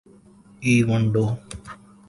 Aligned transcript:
ایوانڈو 0.65 1.25